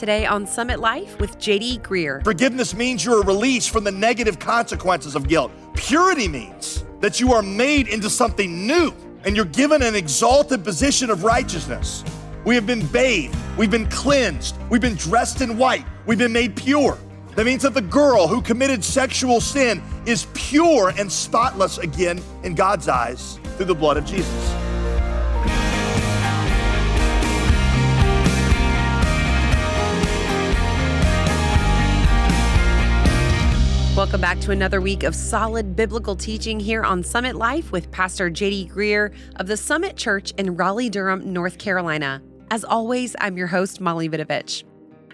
[0.00, 2.24] Today on Summit Life with JD Greear.
[2.24, 5.52] Forgiveness means you're released from the negative consequences of guilt.
[5.74, 8.94] Purity means that you are made into something new
[9.24, 12.02] and you're given an exalted position of righteousness.
[12.46, 16.56] We have been bathed, we've been cleansed, we've been dressed in white, we've been made
[16.56, 16.96] pure.
[17.36, 22.54] That means that the girl who committed sexual sin is pure and spotless again in
[22.54, 24.59] God's eyes through the blood of Jesus.
[34.00, 38.30] Welcome back to another week of solid biblical teaching here on Summit Life with Pastor
[38.30, 42.22] JD Greear of the Summit Church in Raleigh, Durham, North Carolina.
[42.50, 44.64] As always, I'm your host, Molly Vidovich.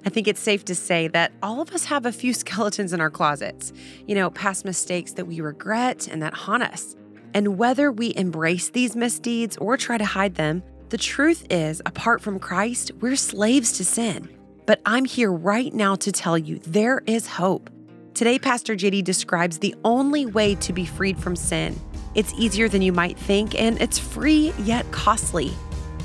[0.05, 3.01] I think it's safe to say that all of us have a few skeletons in
[3.01, 3.73] our closets,
[4.07, 6.95] you know, past mistakes that we regret and that haunt us.
[7.35, 12.21] And whether we embrace these misdeeds or try to hide them, the truth is, apart
[12.23, 14.29] from Christ, we're slaves to sin.
[14.65, 17.69] But I'm here right now to tell you there is hope.
[18.17, 21.79] Today, Pastor JD describes the only way to be freed from sin.
[22.15, 25.53] It's easier than you might think, and it's free yet costly.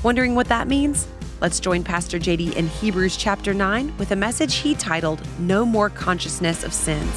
[0.02, 1.08] Wondering what that means?
[1.40, 5.88] Let's join Pastor JD in Hebrews chapter 9 with a message he titled No More
[5.88, 7.10] Consciousness of Sins.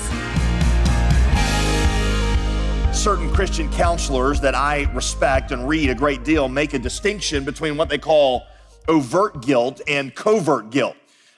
[2.97, 7.75] Certain Christian counselors that I respect and read a great deal make a distinction between
[7.75, 8.43] what they call
[8.87, 10.95] overt guilt and covert guilt.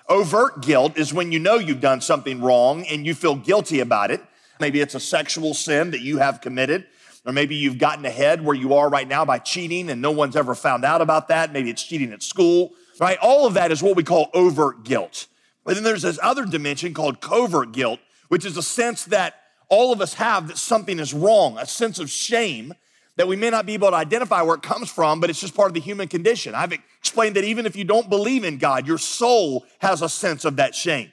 [0.10, 4.10] Overt guilt is when you know you've done something wrong and you feel guilty about
[4.10, 4.22] it.
[4.60, 6.86] Maybe it's a sexual sin that you have committed,
[7.26, 10.38] or maybe you've gotten ahead where you are right now by cheating and no one's
[10.38, 11.52] ever found out about that.
[11.52, 13.18] Maybe it's cheating at school, right?
[13.22, 15.28] All of that is what we call overt guilt.
[15.66, 19.36] But then there's this other dimension called covert guilt, which is a sense that
[19.68, 22.74] all of us have that something is wrong, a sense of shame
[23.18, 25.56] that we may not be able to identify where it comes from, but it's just
[25.56, 26.56] part of the human condition.
[26.56, 30.46] I've explained that even if you don't believe in God, your soul has a sense
[30.46, 31.12] of that shame.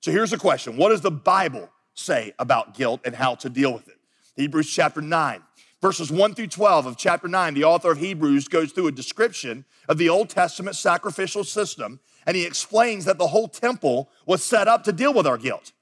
[0.00, 3.72] So here's the question What does the Bible say about guilt and how to deal
[3.74, 3.96] with it?
[4.36, 5.42] Hebrews chapter 9,
[5.82, 9.64] verses 1 through 12 of chapter 9, the author of Hebrews goes through a description
[9.88, 14.68] of the Old Testament sacrificial system, and he explains that the whole temple was set
[14.68, 15.72] up to deal with our guilt.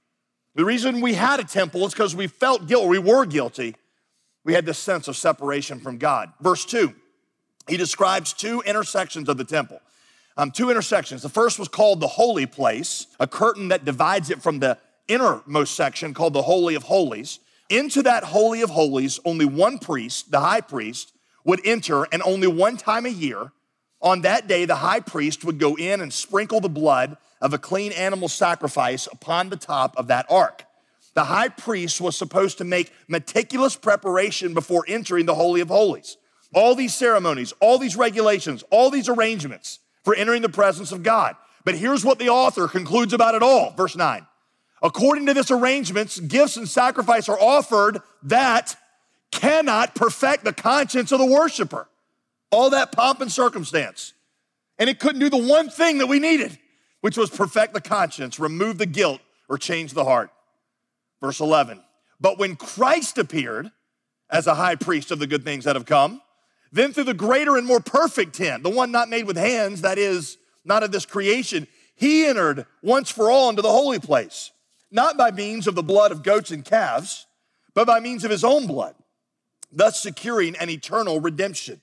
[0.54, 3.76] The reason we had a temple is because we felt guilt, we were guilty,
[4.44, 6.32] we had this sense of separation from God.
[6.40, 6.94] Verse 2,
[7.68, 9.80] he describes two intersections of the temple.
[10.36, 11.22] Um, two intersections.
[11.22, 14.78] The first was called the holy place, a curtain that divides it from the
[15.08, 17.40] innermost section called the Holy of Holies.
[17.68, 21.12] Into that Holy of Holies, only one priest, the high priest,
[21.44, 23.52] would enter, and only one time a year,
[24.00, 27.58] on that day, the high priest would go in and sprinkle the blood of a
[27.58, 30.64] clean animal sacrifice upon the top of that ark
[31.14, 36.16] the high priest was supposed to make meticulous preparation before entering the Holy of Holies.
[36.54, 41.36] All these ceremonies, all these regulations, all these arrangements for entering the presence of God.
[41.64, 43.72] But here's what the author concludes about it all.
[43.72, 44.26] Verse 9.
[44.82, 48.76] According to this arrangements, gifts and sacrifice are offered that
[49.30, 51.86] cannot perfect the conscience of the worshiper.
[52.50, 54.14] All that pomp and circumstance.
[54.78, 56.58] And it couldn't do the one thing that we needed,
[57.02, 60.30] which was perfect the conscience, remove the guilt, or change the heart.
[61.20, 61.80] Verse 11.
[62.20, 63.70] But when Christ appeared
[64.30, 66.20] as a high priest of the good things that have come,
[66.72, 69.98] then through the greater and more perfect tent, the one not made with hands, that
[69.98, 71.66] is, not of this creation,
[71.96, 74.52] he entered once for all into the holy place,
[74.90, 77.26] not by means of the blood of goats and calves,
[77.74, 78.94] but by means of his own blood,
[79.72, 81.80] thus securing an eternal redemption.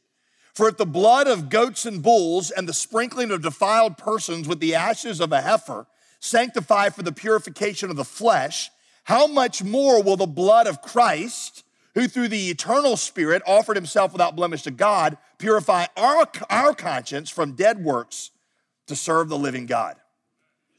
[0.53, 4.59] For if the blood of goats and bulls and the sprinkling of defiled persons with
[4.59, 5.85] the ashes of a heifer
[6.19, 8.71] sanctify for the purification of the flesh,
[9.07, 11.63] how much more will the blood of Christ,
[11.95, 17.29] who through the eternal Spirit offered himself without blemish to God, purify our, our conscience
[17.29, 18.31] from dead works
[18.87, 19.95] to serve the living God?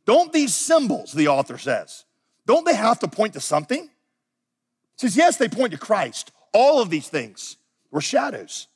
[0.04, 2.04] Don't these symbols, the author says,
[2.46, 3.84] don't they have to point to something?
[3.84, 3.88] He
[4.98, 6.30] says, yes, they point to Christ.
[6.52, 7.56] All of these things
[7.90, 8.66] were shadows.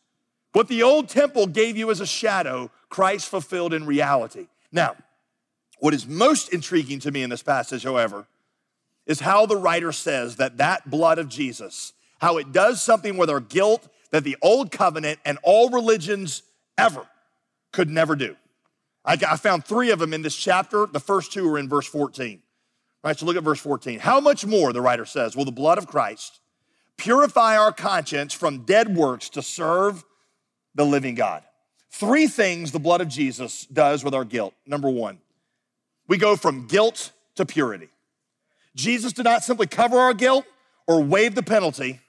[0.52, 4.46] What the old temple gave you as a shadow, Christ fulfilled in reality.
[4.72, 4.96] Now,
[5.78, 8.26] what is most intriguing to me in this passage, however,
[9.06, 13.30] is how the writer says that that blood of Jesus, how it does something with
[13.30, 16.42] our guilt that the old covenant and all religions
[16.78, 17.06] ever
[17.72, 18.36] could never do.
[19.04, 20.86] I, found three of them in this chapter.
[20.86, 22.40] The first two are in verse 14.
[23.02, 23.98] All right, so look at verse 14.
[23.98, 26.38] How much more, the writer says, will the blood of Christ
[26.96, 30.04] purify our conscience from dead works to serve
[30.76, 31.42] the living God?
[31.90, 34.54] Three things the blood of Jesus does with our guilt.
[34.66, 35.18] Number one,
[36.06, 37.88] we go from guilt to purity.
[38.74, 40.44] Jesus did not simply cover our guilt
[40.86, 42.00] or waive the penalty,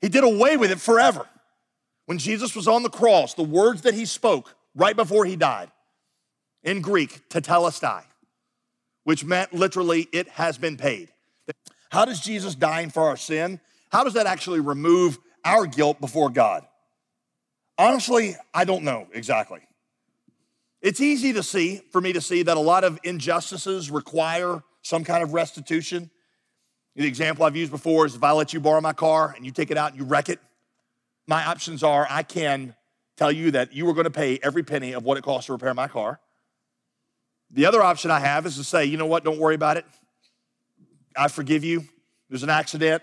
[0.00, 1.26] He did away with it forever.
[2.06, 5.70] When Jesus was on the cross, the words that He spoke right before He died,
[6.62, 8.02] in Greek, tetelestai,
[9.04, 11.08] which meant literally it has been paid.
[11.90, 16.28] How does Jesus dying for our sin, how does that actually remove our guilt before
[16.28, 16.66] God?
[17.78, 19.60] Honestly, I don't know exactly.
[20.82, 25.04] It's easy to see, for me to see, that a lot of injustices require some
[25.04, 26.10] kind of restitution.
[26.96, 29.52] The example I've used before is if I let you borrow my car and you
[29.52, 30.40] take it out and you wreck it,
[31.26, 32.74] my options are I can
[33.16, 35.52] tell you that you are going to pay every penny of what it costs to
[35.52, 36.20] repair my car.
[37.50, 39.84] The other option I have is to say, you know what, don't worry about it.
[41.16, 41.84] I forgive you.
[42.28, 43.02] There's an accident.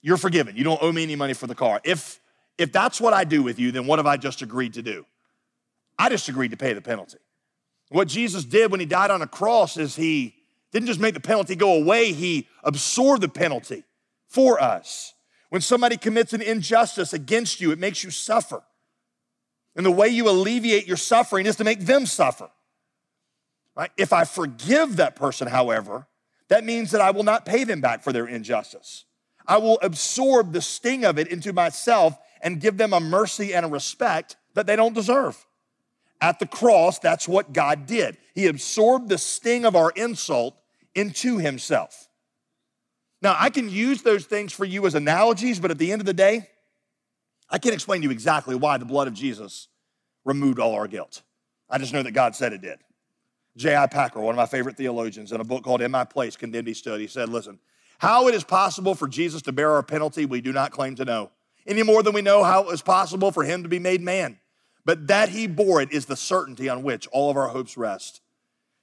[0.00, 0.56] You're forgiven.
[0.56, 1.80] You don't owe me any money for the car.
[1.84, 2.20] If
[2.58, 5.06] if that's what I do with you, then what have I just agreed to do?
[5.98, 7.18] I just agreed to pay the penalty.
[7.88, 10.34] What Jesus did when he died on a cross is he
[10.72, 13.84] didn't just make the penalty go away, he absorbed the penalty
[14.28, 15.14] for us.
[15.50, 18.62] When somebody commits an injustice against you, it makes you suffer.
[19.76, 22.50] And the way you alleviate your suffering is to make them suffer.
[23.76, 23.90] Right?
[23.96, 26.06] If I forgive that person, however,
[26.48, 29.04] that means that I will not pay them back for their injustice.
[29.46, 33.64] I will absorb the sting of it into myself and give them a mercy and
[33.64, 35.46] a respect that they don't deserve.
[36.20, 38.16] At the cross, that's what God did.
[38.34, 40.56] He absorbed the sting of our insult
[40.94, 42.08] into himself.
[43.20, 46.06] Now, I can use those things for you as analogies, but at the end of
[46.06, 46.48] the day,
[47.48, 49.68] I can't explain to you exactly why the blood of Jesus
[50.24, 51.22] removed all our guilt.
[51.70, 52.78] I just know that God said it did.
[53.56, 53.86] J.I.
[53.86, 56.74] Packer, one of my favorite theologians, in a book called In My Place, Condemned He
[56.74, 57.58] Stood, he said, Listen,
[57.98, 61.04] how it is possible for Jesus to bear our penalty, we do not claim to
[61.04, 61.30] know,
[61.66, 64.40] any more than we know how it was possible for him to be made man.
[64.84, 68.21] But that he bore it is the certainty on which all of our hopes rest.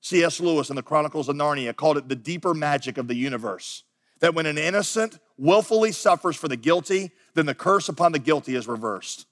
[0.02, 0.40] C.S.
[0.40, 3.84] Lewis in the Chronicles of Narnia called it the deeper magic of the universe.
[4.20, 8.56] That when an innocent willfully suffers for the guilty, then the curse upon the guilty
[8.56, 9.26] is reversed.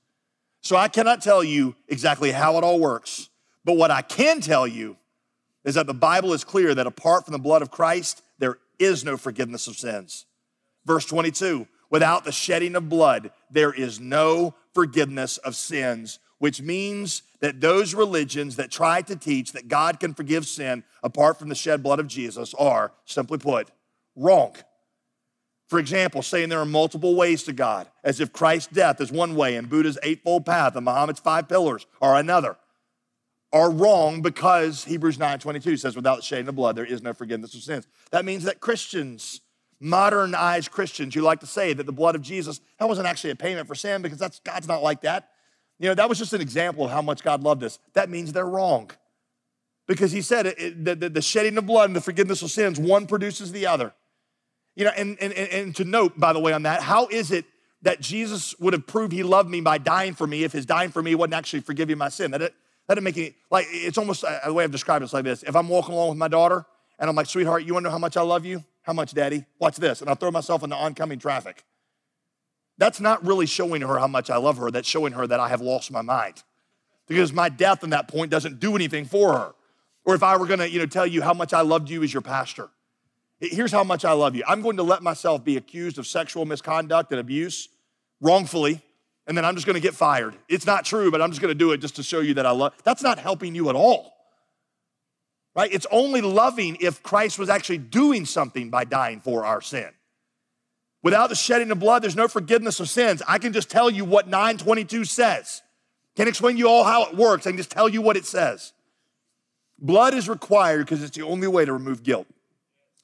[0.62, 3.30] So I cannot tell you exactly how it all works,
[3.64, 4.98] but what I can tell you
[5.64, 9.04] is that the Bible is clear that apart from the blood of Christ, there is
[9.04, 10.26] no forgiveness of sins.
[10.86, 17.24] Verse 22 without the shedding of blood, there is no forgiveness of sins which means
[17.40, 21.56] that those religions that try to teach that God can forgive sin apart from the
[21.56, 23.70] shed blood of Jesus are, simply put,
[24.16, 24.56] wrong.
[25.68, 29.36] For example, saying there are multiple ways to God, as if Christ's death is one
[29.36, 32.56] way and Buddha's eightfold path and Muhammad's five pillars are another,
[33.52, 37.64] are wrong because Hebrews 9:22 says, without shedding of blood, there is no forgiveness of
[37.64, 37.88] sins.
[38.12, 39.42] That means that Christians,
[39.80, 43.36] modernized Christians, you like to say that the blood of Jesus, that wasn't actually a
[43.36, 45.30] payment for sin because that's God's not like that.
[45.80, 47.80] You know, that was just an example of how much God loved us.
[47.94, 48.92] That means they're wrong.
[49.88, 53.08] Because he said it, the, the, shedding of blood and the forgiveness of sins, one
[53.08, 53.94] produces the other.
[54.76, 57.46] You know, and, and, and to note, by the way, on that, how is it
[57.84, 60.92] that Jesus would have proved he loved me by dying for me if his dying
[60.92, 62.32] for me wasn't actually forgiving my sin?
[62.32, 62.54] That, it,
[62.88, 65.24] that didn't make any, like, it's almost uh, the way I've described it is like
[65.24, 65.44] this.
[65.44, 66.66] If I'm walking along with my daughter
[67.00, 68.64] and I'm like, sweetheart, you wanna know how much I love you?
[68.82, 69.46] How much, daddy?
[69.60, 70.02] Watch this.
[70.02, 71.64] And I'll throw myself into oncoming traffic.
[72.78, 74.70] That's not really showing her how much I love her.
[74.70, 76.44] That's showing her that I have lost my mind.
[77.08, 79.56] Because my death in that point doesn't do anything for her.
[80.06, 82.14] Or if I were gonna, you know, tell you how much I loved you as
[82.14, 82.70] your pastor.
[83.40, 84.44] Here's how much I love you.
[84.48, 87.70] I'm going to let myself be accused of sexual misconduct and abuse
[88.20, 88.82] wrongfully,
[89.28, 90.36] and then I'm just gonna get fired.
[90.48, 92.52] It's not true, but I'm just gonna do it just to show you that I
[92.52, 92.74] love.
[92.84, 94.14] That's not helping you at all.
[95.56, 95.72] Right?
[95.72, 99.90] It's only loving if Christ was actually doing something by dying for our sin.
[101.08, 103.22] Without the shedding of blood, there's no forgiveness of sins.
[103.26, 105.62] I can just tell you what 922 says.
[106.18, 107.48] Can't explain you all how it works.
[107.48, 108.74] I can just tell you what it says.
[109.80, 112.28] Blood is required because it's the only way to remove guilt.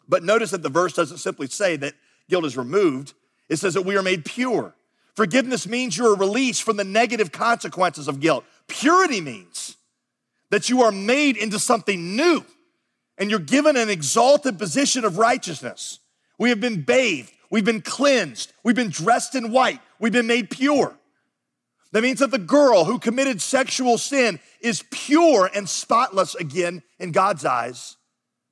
[0.06, 1.94] But notice that the verse doesn't simply say that
[2.30, 3.14] guilt is removed,
[3.48, 4.76] it says that we are made pure.
[5.16, 8.44] Forgiveness means you are released from the negative consequences of guilt.
[8.68, 9.78] Purity means
[10.50, 12.44] that you are made into something new
[13.18, 16.00] and you're given an exalted position of righteousness.
[16.38, 18.52] We have been bathed, We've been cleansed.
[18.64, 19.80] We've been dressed in white.
[20.00, 20.98] We've been made pure.
[21.92, 27.12] That means that the girl who committed sexual sin is pure and spotless again in
[27.12, 27.98] God's eyes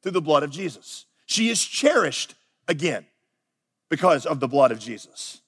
[0.04, 1.08] through the blood of Jesus.
[1.26, 2.36] She is cherished
[2.68, 3.08] again
[3.90, 5.42] because of the blood of Jesus.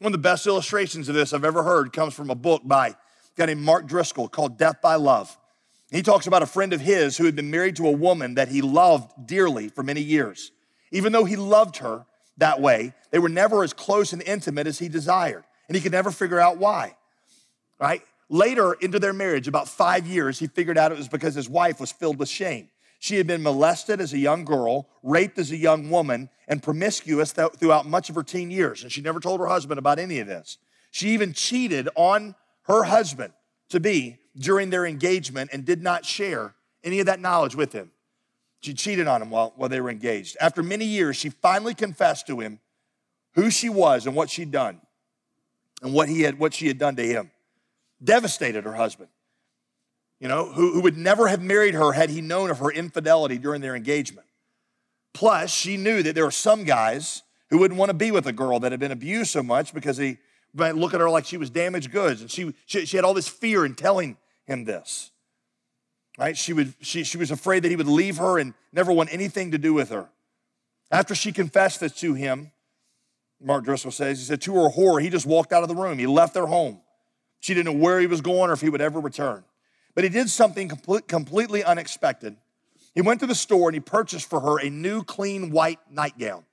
[0.00, 2.88] One of the best illustrations of this I've ever heard comes from a book by
[2.88, 2.94] a
[3.34, 5.34] guy named Mark Driscoll called Death by Love.
[5.90, 8.48] He talks about a friend of his who had been married to a woman that
[8.48, 10.52] he loved dearly for many years.
[10.92, 12.04] Even though he loved her,
[12.40, 12.92] that way.
[13.10, 16.40] They were never as close and intimate as he desired, and he could never figure
[16.40, 16.96] out why.
[17.78, 18.02] Right?
[18.28, 21.80] Later into their marriage, about five years, he figured out it was because his wife
[21.80, 22.68] was filled with shame.
[22.98, 27.32] She had been molested as a young girl, raped as a young woman, and promiscuous
[27.32, 28.82] th- throughout much of her teen years.
[28.82, 30.58] And she never told her husband about any of this.
[30.90, 33.32] She even cheated on her husband
[33.70, 36.54] to be during their engagement and did not share
[36.84, 37.90] any of that knowledge with him.
[38.60, 40.36] She cheated on him while, while they were engaged.
[40.40, 42.60] After many years, she finally confessed to him
[43.34, 44.80] who she was and what she'd done
[45.82, 47.30] and what, he had, what she had done to him.
[48.02, 49.08] Devastated her husband,
[50.20, 53.38] you know, who, who would never have married her had he known of her infidelity
[53.38, 54.26] during their engagement.
[55.12, 58.32] Plus, she knew that there were some guys who wouldn't want to be with a
[58.32, 60.18] girl that had been abused so much because he
[60.54, 62.20] might look at her like she was damaged goods.
[62.20, 65.10] And she, she, she had all this fear in telling him this.
[66.20, 66.36] Right?
[66.36, 69.52] She, would, she, she was afraid that he would leave her and never want anything
[69.52, 70.10] to do with her.
[70.90, 72.52] After she confessed this to him,
[73.40, 75.98] Mark Driscoll says, he said, to her horror, he just walked out of the room.
[75.98, 76.82] He left their home.
[77.40, 79.44] She didn't know where he was going or if he would ever return.
[79.94, 82.36] But he did something complete, completely unexpected.
[82.94, 86.44] He went to the store and he purchased for her a new clean white nightgown.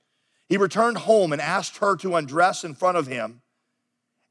[0.47, 3.41] He returned home and asked her to undress in front of him.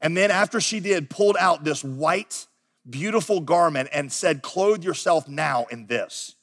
[0.01, 2.47] And then, after she did, pulled out this white,
[2.89, 6.35] beautiful garment and said, Clothe yourself now in this.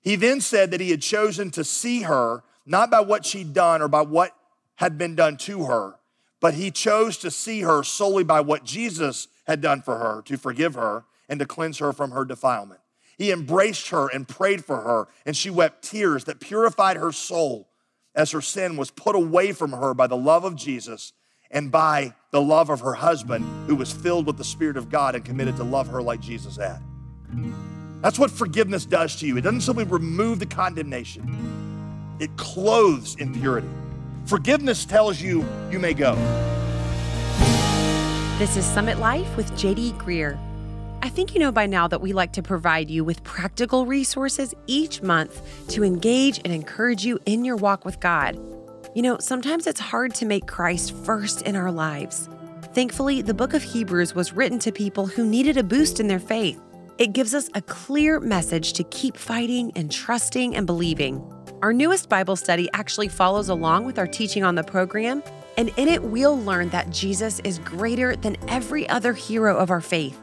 [0.00, 3.82] He then said that he had chosen to see her not by what she'd done
[3.82, 4.32] or by what
[4.76, 5.94] had been done to her,
[6.40, 10.36] but he chose to see her solely by what Jesus had done for her to
[10.36, 12.80] forgive her and to cleanse her from her defilement.
[13.16, 17.68] He embraced her and prayed for her, and she wept tears that purified her soul
[18.14, 21.12] as her sin was put away from her by the love of Jesus
[21.50, 25.14] and by the love of her husband, who was filled with the Spirit of God
[25.14, 26.80] and committed to love her like Jesus had.
[28.02, 29.36] That's what forgiveness does to you.
[29.36, 33.68] It doesn't simply remove the condemnation, it clothes in purity.
[34.26, 36.14] Forgiveness tells you you may go.
[38.38, 40.38] This is Summit Life with JD Greear.
[41.02, 44.54] I think you know by now that we like to provide you with practical resources
[44.66, 48.36] each month to engage and encourage you in your walk with God.
[48.96, 52.30] You know, sometimes it's hard to make Christ first in our lives.
[52.72, 56.18] Thankfully, the book of Hebrews was written to people who needed a boost in their
[56.18, 56.58] faith.
[56.96, 61.22] It gives us a clear message to keep fighting and trusting and believing.
[61.60, 65.22] Our newest Bible study actually follows along with our teaching on the program,
[65.58, 69.82] and in it, we'll learn that Jesus is greater than every other hero of our
[69.82, 70.18] faith.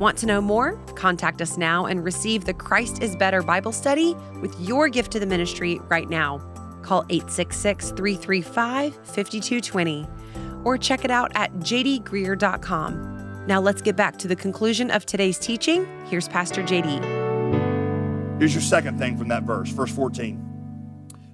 [0.00, 0.74] Want to know more?
[0.96, 5.20] Contact us now and receive the Christ is Better Bible study with your gift to
[5.20, 6.55] the ministry right now.
[6.86, 10.06] Call 866 335 5220
[10.62, 13.44] or check it out at jdgreear.com.
[13.48, 15.84] Now let's get back to the conclusion of today's teaching.
[16.06, 18.38] Here's Pastor JD.
[18.38, 20.44] Here's your second thing from that verse, verse 14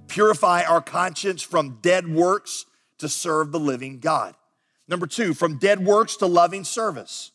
[0.07, 2.65] purify our conscience from dead works
[2.99, 4.35] to serve the living God.
[4.87, 7.31] Number two, from dead works to loving service.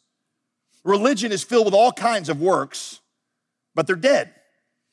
[0.84, 3.00] Religion is filled with all kinds of works,
[3.75, 4.32] but they're dead.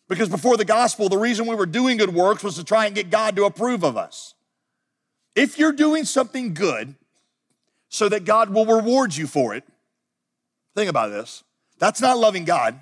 [0.07, 2.93] Because before the gospel, the reason we were doing good works was to try and
[2.93, 4.35] get God to approve of us.
[5.35, 6.95] If you're doing something good
[7.89, 9.63] so that God will reward you for it,
[10.75, 11.43] think about this.
[11.79, 12.81] That's not loving God,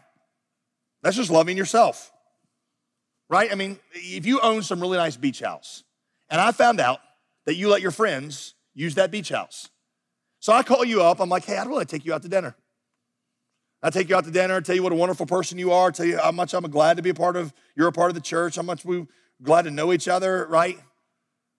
[1.02, 2.14] that's just loving yourself
[3.34, 3.52] right?
[3.52, 5.84] I mean, if you own some really nice beach house,
[6.30, 7.00] and I found out
[7.46, 9.70] that you let your friends use that beach house.
[10.40, 12.56] So I call you up, I'm like, hey, I'd really take you out to dinner.
[13.84, 16.06] I take you out to dinner, tell you what a wonderful person you are, tell
[16.06, 18.22] you how much I'm glad to be a part of, you're a part of the
[18.22, 19.06] church, how much we're
[19.42, 20.80] glad to know each other, right?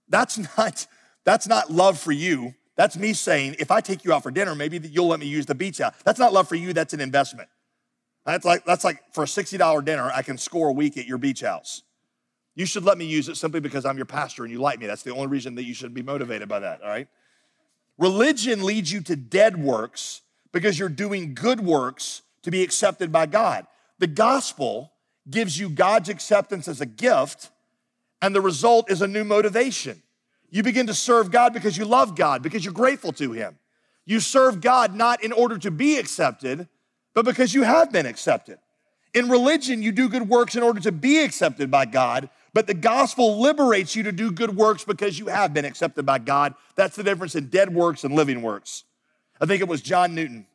[0.09, 0.87] That's not,
[1.25, 2.55] that's not love for you.
[2.77, 5.45] That's me saying, if I take you out for dinner, maybe you'll let me use
[5.45, 5.95] the beach house.
[6.05, 7.51] That's not love for you, that's an investment.
[8.25, 11.19] That's like, that's like for a $60 dinner, I can score a week at your
[11.19, 11.83] beach house.
[12.55, 14.87] You should let me use it simply because I'm your pastor and you like me.
[14.87, 17.09] That's the only reason that you should be motivated by that, all right?
[17.99, 20.23] Religion leads you to dead works
[20.55, 23.67] because you're doing good works to be accepted by God.
[23.99, 24.93] The gospel
[25.29, 27.51] gives you God's acceptance as a gift,
[28.23, 30.01] and the result is a new motivation.
[30.51, 33.59] You begin to serve God because you love God, because you're grateful to Him.
[34.07, 36.69] You serve God not in order to be accepted,
[37.15, 38.59] but because you have been accepted.
[39.13, 42.75] In religion, you do good works in order to be accepted by God, but the
[42.75, 46.55] gospel liberates you to do good works because you have been accepted by God.
[46.77, 48.85] That's the difference in dead works and living works.
[49.41, 50.47] I think it was John Newton,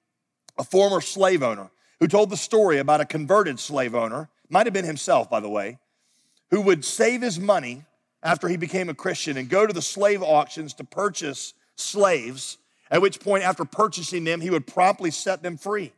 [0.58, 1.70] a former slave owner,
[2.00, 5.50] who told the story about a converted slave owner, might have been himself, by the
[5.50, 5.78] way,
[6.50, 7.84] who would save his money
[8.24, 12.58] after he became a Christian and go to the slave auctions to purchase slaves,
[12.92, 15.94] at which point, after purchasing them, he would promptly set them free.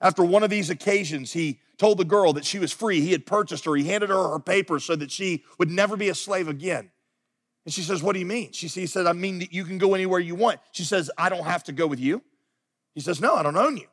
[0.00, 3.00] After one of these occasions, he told the girl that she was free.
[3.00, 3.74] He had purchased her.
[3.74, 6.90] He handed her her papers so that she would never be a slave again.
[7.64, 8.52] And she says, What do you mean?
[8.52, 10.60] She he said, I mean that you can go anywhere you want.
[10.72, 12.22] She says, I don't have to go with you.
[12.94, 13.86] He says, No, I don't own you.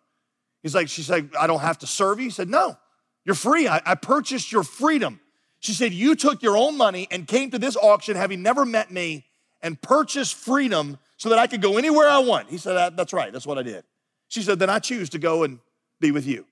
[0.64, 2.26] He's like, She said, I don't have to serve you.
[2.26, 2.78] He said, No,
[3.26, 3.68] you're free.
[3.68, 5.20] I, I purchased your freedom.
[5.60, 8.92] She said, You took your own money and came to this auction having never met
[8.92, 9.26] me
[9.62, 12.50] and purchased freedom so that I could go anywhere I want.
[12.50, 13.32] He said, That's right.
[13.32, 13.84] That's what I did.
[14.30, 15.60] She said, Then I choose to go and
[16.00, 16.46] be with you.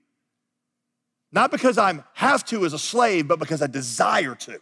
[1.31, 4.61] Not because I have to as a slave, but because I desire to.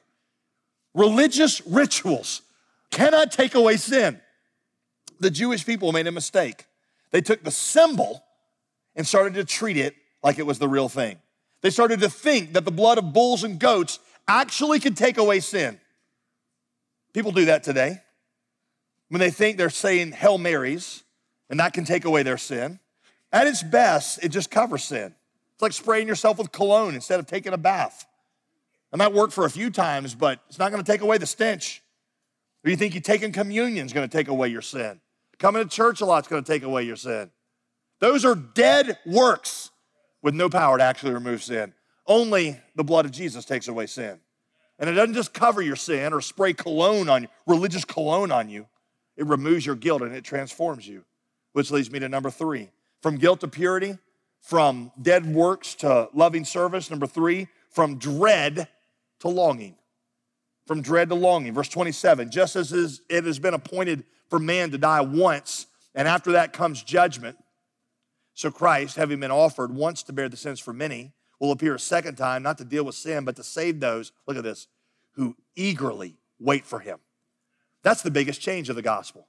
[0.96, 2.42] Religious rituals
[2.90, 4.20] cannot take away sin.
[5.20, 6.66] The Jewish people made a mistake.
[7.12, 8.24] They took the symbol
[8.96, 11.18] and started to treat it like it was the real thing.
[11.62, 15.42] They started to think that the blood of bulls and goats actually could take away
[15.42, 15.80] sin.
[17.14, 18.02] People do that today.
[19.10, 21.04] When they think they're saying Hail Marys
[21.50, 22.80] and that can take away their sin,
[23.32, 25.14] at its best, it just covers sin.
[25.54, 28.06] It's like spraying yourself with cologne instead of taking a bath.
[28.96, 31.26] It might work for a few times, but it's not going to take away the
[31.26, 31.84] stench.
[32.64, 35.02] Or you think you taking communion is going to take away your sin?
[35.38, 37.30] Coming to church a lot is going to take away your sin.
[38.00, 39.72] Those are dead works
[40.22, 41.74] with no power to actually remove sin.
[42.08, 44.18] Only the blood of Jesus takes away sin.
[44.80, 48.48] And it doesn't just cover your sin or spray cologne on you, religious cologne on
[48.48, 48.66] you.
[49.18, 51.04] It removes your guilt and it transforms you.
[51.52, 52.70] Which leads me to number three
[53.02, 53.98] from guilt to purity,
[54.40, 56.90] from dead works to loving service.
[56.90, 58.70] Number three, from dread
[59.26, 59.76] to longing.
[60.68, 61.54] From dread to longing.
[61.54, 62.72] Verse 27 just as
[63.10, 67.38] it has been appointed for man to die once, and after that comes judgment.
[68.34, 71.80] So Christ, having been offered once to bear the sins for many, will appear a
[71.80, 74.68] second time, not to deal with sin, but to save those, look at this,
[75.14, 77.00] who eagerly wait for him.
[77.84, 79.28] That's the biggest change of the gospel.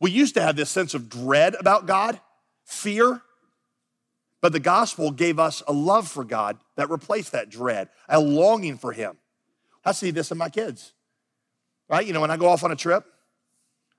[0.00, 2.20] We used to have this sense of dread about God,
[2.64, 3.22] fear,
[4.40, 8.76] but the gospel gave us a love for God that replaced that dread, a longing
[8.76, 9.16] for him.
[9.84, 10.92] I see this in my kids,
[11.88, 12.06] right?
[12.06, 13.04] You know, when I go off on a trip,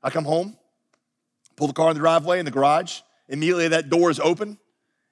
[0.02, 0.58] I come home,
[1.56, 4.58] pull the car in the driveway in the garage, immediately that door is open,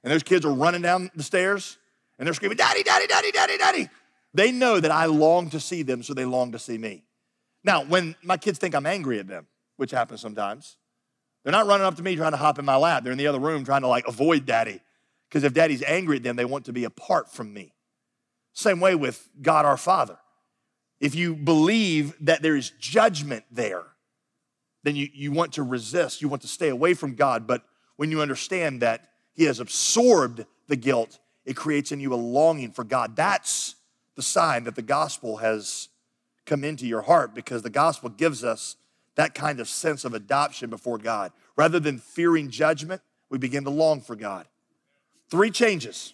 [0.03, 1.77] and those kids are running down the stairs
[2.17, 3.89] and they're screaming, Daddy, Daddy, Daddy, Daddy, Daddy.
[4.33, 7.03] They know that I long to see them, so they long to see me.
[7.63, 10.77] Now, when my kids think I'm angry at them, which happens sometimes,
[11.43, 13.03] they're not running up to me trying to hop in my lap.
[13.03, 14.79] They're in the other room trying to like avoid daddy.
[15.27, 17.73] Because if daddy's angry at them, they want to be apart from me.
[18.53, 20.17] Same way with God our Father.
[21.03, 23.83] If you believe that there is judgment there,
[24.83, 27.45] then you, you want to resist, you want to stay away from God.
[27.45, 27.65] But
[27.97, 32.71] when you understand that He has absorbed the guilt, it creates in you a longing
[32.71, 33.17] for God.
[33.17, 33.75] That's
[34.15, 35.89] the sign that the gospel has
[36.45, 38.77] come into your heart because the gospel gives us
[39.15, 41.33] that kind of sense of adoption before God.
[41.57, 44.47] Rather than fearing judgment, we begin to long for God.
[45.29, 46.13] Three changes.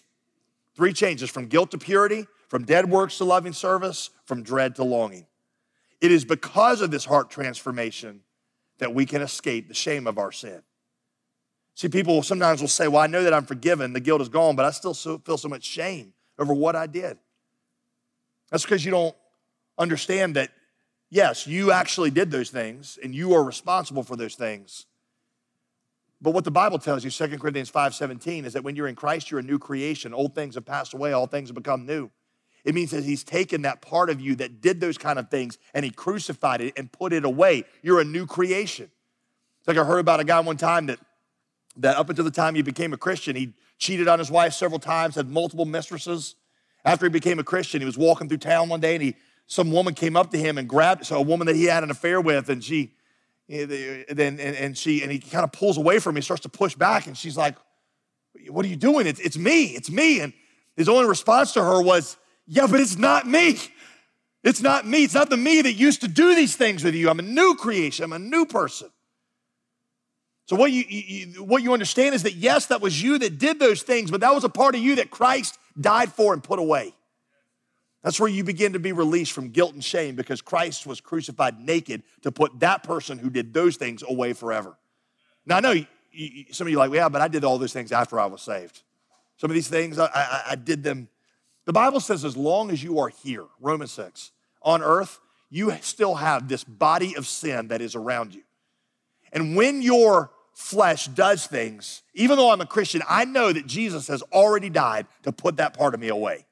[0.74, 4.84] Three changes from guilt to purity, from dead works to loving service, from dread to
[4.84, 5.26] longing.
[6.00, 8.22] It is because of this heart transformation
[8.78, 10.62] that we can escape the shame of our sin.
[11.76, 14.56] See, people sometimes will say, Well, I know that I'm forgiven, the guilt is gone,
[14.56, 17.18] but I still feel so much shame over what I did.
[18.50, 19.14] That's because you don't
[19.78, 20.50] understand that,
[21.08, 24.86] yes, you actually did those things and you are responsible for those things.
[26.20, 29.30] But what the Bible tells you, 2 Corinthians 5:17, is that when you're in Christ,
[29.30, 30.12] you're a new creation.
[30.12, 32.10] Old things have passed away, all things have become new.
[32.64, 35.58] It means that he's taken that part of you that did those kind of things
[35.74, 37.64] and he crucified it and put it away.
[37.82, 38.90] You're a new creation.
[39.58, 40.98] It's like I heard about a guy one time that,
[41.76, 44.78] that up until the time he became a Christian, he cheated on his wife several
[44.80, 46.34] times, had multiple mistresses.
[46.84, 49.16] After he became a Christian, he was walking through town one day and he
[49.50, 51.90] some woman came up to him and grabbed so a woman that he had an
[51.90, 52.92] affair with and she
[53.48, 56.48] eh, then and, and she and he kind of pulls away from me starts to
[56.48, 57.56] push back and she's like
[58.48, 60.32] what are you doing it's, it's me it's me and
[60.76, 62.16] his only response to her was
[62.50, 63.58] yeah but it's not me
[64.42, 67.08] it's not me it's not the me that used to do these things with you
[67.08, 68.90] i'm a new creation i'm a new person
[70.46, 73.58] so what you, you what you understand is that yes that was you that did
[73.58, 76.58] those things but that was a part of you that christ died for and put
[76.58, 76.92] away
[78.02, 81.60] that's where you begin to be released from guilt and shame because Christ was crucified
[81.60, 84.78] naked to put that person who did those things away forever.
[85.44, 87.58] Now, I know you, you, some of you are like, yeah, but I did all
[87.58, 88.82] those things after I was saved.
[89.36, 91.08] Some of these things, I, I, I did them.
[91.70, 96.16] The Bible says, as long as you are here, Romans 6, on earth, you still
[96.16, 98.42] have this body of sin that is around you.
[99.32, 104.08] And when your flesh does things, even though I'm a Christian, I know that Jesus
[104.08, 106.44] has already died to put that part of me away.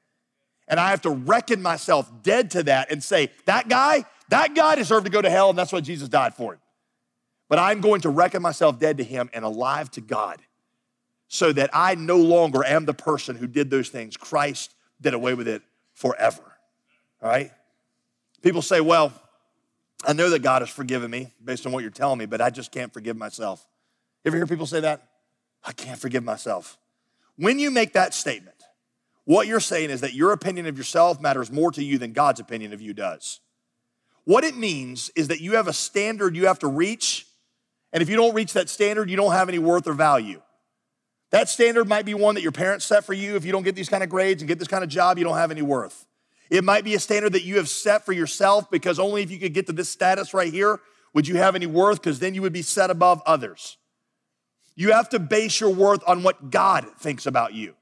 [0.69, 4.75] And I have to reckon myself dead to that and say, that guy, that guy
[4.75, 6.61] deserved to go to hell, and that's why Jesus died for him.
[7.49, 10.39] But I'm going to reckon myself dead to him and alive to God
[11.27, 14.15] so that I no longer am the person who did those things.
[14.15, 15.61] Christ did away with it
[15.93, 16.43] forever.
[17.21, 17.51] All right?
[18.41, 19.13] People say, well,
[20.05, 22.49] I know that God has forgiven me based on what you're telling me, but I
[22.49, 23.65] just can't forgive myself.
[24.23, 25.07] You ever hear people say that?
[25.63, 26.77] I can't forgive myself.
[27.35, 28.55] When you make that statement,
[29.25, 32.39] what you're saying is that your opinion of yourself matters more to you than God's
[32.39, 33.41] opinion of you does.
[34.23, 37.27] What it means is that you have a standard you have to reach,
[37.91, 40.41] and if you don't reach that standard, you don't have any worth or value.
[41.31, 43.35] That standard might be one that your parents set for you.
[43.35, 45.23] If you don't get these kind of grades and get this kind of job, you
[45.23, 46.05] don't have any worth.
[46.49, 49.37] It might be a standard that you have set for yourself because only if you
[49.37, 50.79] could get to this status right here
[51.13, 53.77] would you have any worth because then you would be set above others.
[54.75, 57.75] You have to base your worth on what God thinks about you.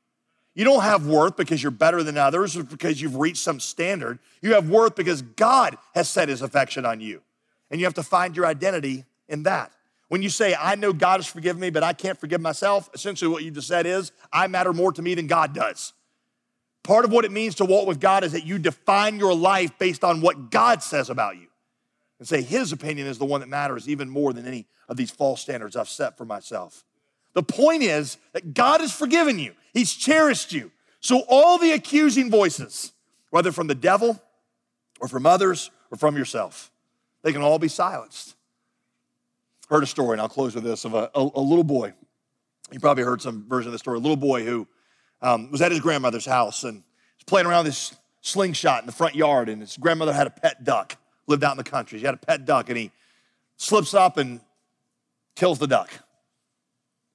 [0.53, 4.17] You don't have worth because you're better than others or because you've reached some standard.
[4.41, 7.21] You have worth because God has set his affection on you.
[7.69, 9.71] And you have to find your identity in that.
[10.09, 13.29] When you say, I know God has forgiven me, but I can't forgive myself, essentially
[13.29, 15.93] what you just said is, I matter more to me than God does.
[16.83, 19.77] Part of what it means to walk with God is that you define your life
[19.77, 21.47] based on what God says about you
[22.19, 25.11] and say his opinion is the one that matters even more than any of these
[25.11, 26.85] false standards I've set for myself.
[27.33, 30.71] The point is that God has forgiven you, He's cherished you.
[31.01, 32.93] So, all the accusing voices,
[33.29, 34.19] whether from the devil
[34.99, 36.71] or from others or from yourself,
[37.21, 38.37] they can all be silenced.
[39.69, 41.93] Heard a story, and I'll close with this of a, a, a little boy.
[42.71, 43.97] You probably heard some version of the story.
[43.97, 44.67] A little boy who
[45.21, 48.93] um, was at his grandmother's house and was playing around with this slingshot in the
[48.93, 51.99] front yard, and his grandmother had a pet duck, lived out in the country.
[51.99, 52.91] She had a pet duck, and he
[53.58, 54.39] slips up and
[55.36, 55.91] kills the duck.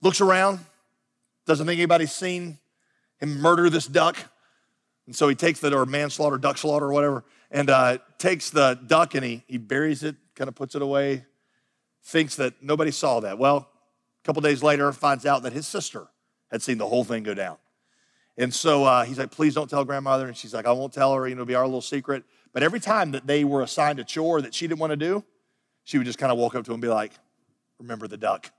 [0.01, 0.61] Looks around,
[1.47, 2.59] doesn't think anybody's seen
[3.19, 4.17] him murder this duck.
[5.07, 8.79] And so he takes the, or manslaughter, duck slaughter, or whatever, and uh, takes the
[8.87, 11.25] duck and he, he buries it, kind of puts it away,
[12.03, 13.38] thinks that nobody saw that.
[13.38, 13.69] Well,
[14.23, 16.07] a couple days later, finds out that his sister
[16.51, 17.57] had seen the whole thing go down.
[18.37, 20.27] And so uh, he's like, please don't tell grandmother.
[20.27, 22.25] And she's like, I won't tell her, you know, it'll be our little secret.
[22.53, 25.25] But every time that they were assigned a chore that she didn't want to do,
[25.85, 27.12] she would just kind of walk up to him and be like,
[27.79, 28.51] remember the duck.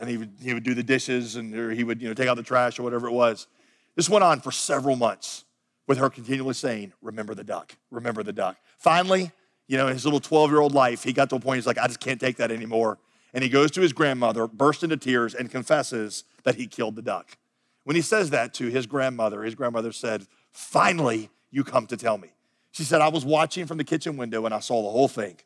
[0.00, 2.28] And he would, he would do the dishes and or he would, you know, take
[2.28, 3.46] out the trash or whatever it was.
[3.96, 5.44] This went on for several months
[5.86, 8.56] with her continually saying, remember the duck, remember the duck.
[8.76, 9.32] Finally,
[9.68, 11.66] you know, in his little 12 year old life, he got to a point he's
[11.66, 12.98] like, I just can't take that anymore.
[13.32, 17.02] And he goes to his grandmother, bursts into tears, and confesses that he killed the
[17.02, 17.36] duck.
[17.84, 22.18] When he says that to his grandmother, his grandmother said, Finally, you come to tell
[22.18, 22.32] me.
[22.72, 25.36] She said, I was watching from the kitchen window and I saw the whole thing.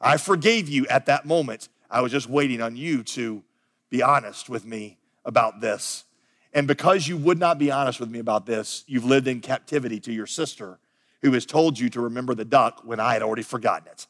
[0.00, 1.68] I forgave you at that moment.
[1.90, 3.42] I was just waiting on you to
[3.90, 6.04] be honest with me about this.
[6.52, 10.00] And because you would not be honest with me about this, you've lived in captivity
[10.00, 10.78] to your sister
[11.22, 14.06] who has told you to remember the duck when I had already forgotten it.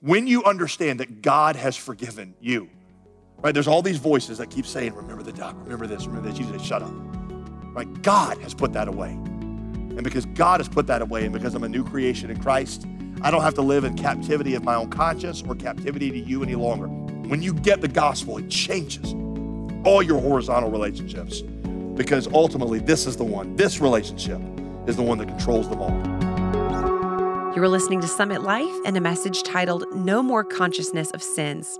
[0.00, 2.68] When you understand that God has forgiven you,
[3.38, 3.52] right?
[3.52, 6.38] There's all these voices that keep saying, remember the duck, remember this, remember this.
[6.38, 6.92] You say, shut up.
[7.74, 8.02] Right?
[8.02, 9.10] God has put that away.
[9.10, 12.86] And because God has put that away, and because I'm a new creation in Christ,
[13.22, 16.42] I don't have to live in captivity of my own conscience or captivity to you
[16.42, 16.88] any longer.
[16.88, 19.14] When you get the gospel, it changes
[19.84, 21.42] all your horizontal relationships
[21.94, 24.40] because ultimately this is the one, this relationship
[24.86, 25.92] is the one that controls them all.
[27.54, 31.78] You are listening to Summit Life and a message titled No More Consciousness of Sins.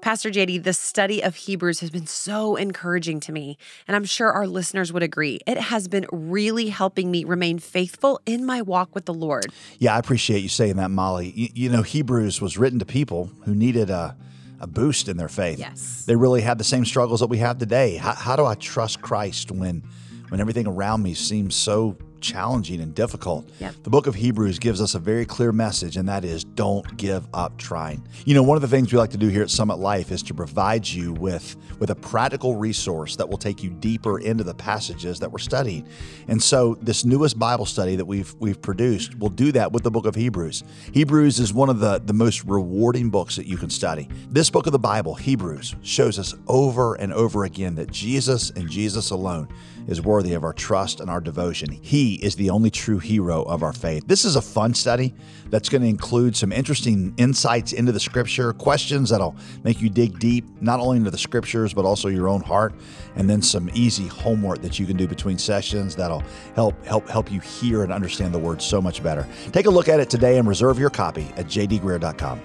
[0.00, 3.56] Pastor JD, the study of Hebrews has been so encouraging to me,
[3.88, 5.40] and I'm sure our listeners would agree.
[5.46, 9.46] It has been really helping me remain faithful in my walk with the Lord.
[9.78, 11.32] Yeah, I appreciate you saying that, Molly.
[11.34, 14.16] You, you know, Hebrews was written to people who needed a
[14.60, 15.58] a boost in their faith.
[15.58, 16.04] Yes.
[16.06, 17.96] They really had the same struggles that we have today.
[17.96, 19.82] How, how do I trust Christ when
[20.30, 23.48] when everything around me seems so challenging and difficult.
[23.60, 23.74] Yep.
[23.82, 27.28] The book of Hebrews gives us a very clear message, and that is don't give
[27.34, 28.02] up trying.
[28.24, 30.22] You know, one of the things we like to do here at Summit Life is
[30.24, 34.54] to provide you with, with a practical resource that will take you deeper into the
[34.54, 35.86] passages that we're studying.
[36.28, 39.90] And so this newest Bible study that we've we've produced will do that with the
[39.90, 40.64] book of Hebrews.
[40.92, 44.08] Hebrews is one of the, the most rewarding books that you can study.
[44.30, 48.70] This book of the Bible, Hebrews, shows us over and over again that Jesus and
[48.70, 49.48] Jesus alone
[49.86, 51.70] is worthy of our trust and our devotion.
[51.70, 54.06] He is the only true hero of our faith.
[54.06, 55.14] This is a fun study
[55.50, 60.18] that's going to include some interesting insights into the scripture, questions that'll make you dig
[60.18, 62.74] deep, not only into the scriptures, but also your own heart,
[63.16, 66.22] and then some easy homework that you can do between sessions that'll
[66.54, 69.26] help help help you hear and understand the word so much better.
[69.52, 72.40] Take a look at it today and reserve your copy at jdgreear.com.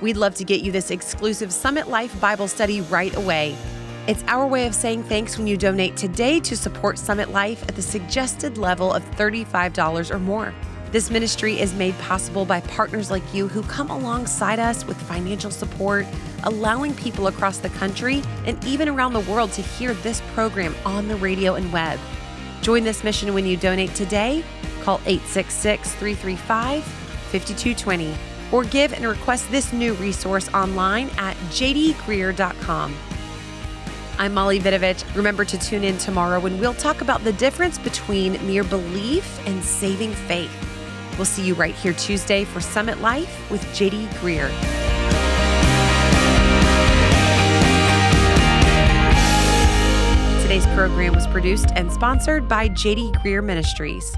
[0.00, 3.56] We'd love to get you this exclusive Summit Life Bible study right away.
[4.08, 7.76] It's our way of saying thanks when you donate today to support Summit Life at
[7.76, 10.54] the suggested level of $35 or more.
[10.90, 15.50] This ministry is made possible by partners like you who come alongside us with financial
[15.50, 16.06] support,
[16.44, 21.06] allowing people across the country and even around the world to hear this program on
[21.06, 22.00] the radio and web.
[22.62, 24.42] Join this mission when you donate today.
[24.84, 28.14] Call 866 335 5220
[28.52, 32.94] or give and request this new resource online at jdgreear.com.
[34.20, 35.04] I'm Molly Vidovich.
[35.14, 39.62] Remember to tune in tomorrow when we'll talk about the difference between mere belief and
[39.62, 40.50] saving faith.
[41.16, 44.48] We'll see you right here Tuesday for Summit Life with JD Greear.
[50.42, 54.16] Today's program was produced and sponsored by JD Greear Ministries.